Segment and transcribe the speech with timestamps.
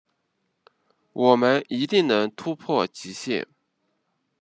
[1.13, 3.47] 我们一定能突破极限